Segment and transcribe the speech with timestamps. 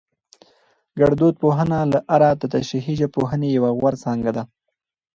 [0.99, 4.43] ګړدود پوهنه له اره دتشريحي ژبپوهنې يوه غوره څانګه ده